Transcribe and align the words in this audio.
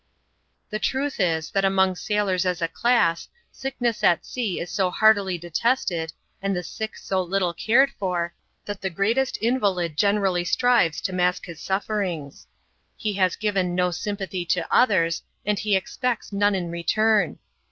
The 0.71 0.79
truth 0.79 1.19
is, 1.19 1.51
that 1.51 1.63
among 1.63 1.93
sailors 1.95 2.43
as 2.43 2.59
a 2.59 2.67
class, 2.67 3.29
sickness 3.51 4.03
at 4.03 4.25
sea 4.25 4.59
is 4.59 4.71
so 4.71 4.89
heartily 4.89 5.37
detested, 5.37 6.11
and 6.41 6.55
the 6.55 6.63
sick 6.63 6.97
so 6.97 7.21
little 7.21 7.53
cared 7.53 7.91
for, 7.99 8.33
that 8.65 8.81
the 8.81 8.89
greatest 8.89 9.37
invalid 9.43 9.95
generally 9.95 10.43
strives 10.43 11.01
to 11.01 11.13
mask 11.13 11.45
his 11.45 11.61
sufferings. 11.61 12.47
He 12.97 13.13
has 13.13 13.35
given 13.35 13.75
no 13.75 13.91
sympathy 13.91 14.43
to 14.45 14.65
others, 14.73 15.21
and 15.45 15.59
he 15.59 15.75
expects 15.75 16.33
none 16.33 16.55
in 16.55 16.71
return. 16.71 17.37